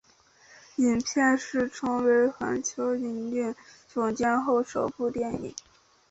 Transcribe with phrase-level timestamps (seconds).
[0.77, 3.53] 影片是成为环球影业
[3.87, 5.53] 总监后的首部电影。